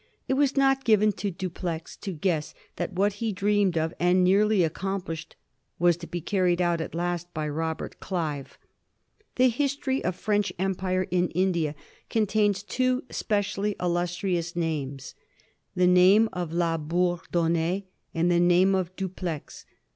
It 0.27 0.33
was 0.33 0.57
not 0.57 0.83
given 0.83 1.11
to 1.11 1.29
Dupleix 1.29 1.95
to 1.97 2.11
guess 2.11 2.55
that 2.77 2.93
what 2.93 3.13
he 3.21 3.31
dreamed 3.31 3.77
of 3.77 3.93
and 3.99 4.23
nearly 4.23 4.63
accomplished 4.63 5.35
was 5.77 5.95
to 5.97 6.07
be 6.07 6.19
carried 6.21 6.59
out 6.59 6.81
at 6.81 6.93
l^t 6.93 7.25
by 7.35 7.47
Robert 7.47 7.99
Clive. 7.99 8.57
The 9.35 9.47
history 9.49 10.03
of 10.03 10.15
French 10.15 10.51
empire 10.57 11.05
in 11.11 11.29
India 11.35 11.75
contains 12.09 12.63
two 12.63 13.03
specially 13.11 13.75
illustrious 13.79 14.55
names— 14.55 15.13
the 15.75 15.85
name 15.85 16.29
of 16.33 16.51
La 16.51 16.77
Bourdonnais 16.79 17.83
and 18.15 18.31
the 18.31 18.39
name 18.39 18.73
of 18.73 18.95
Dupleix. 18.95 19.65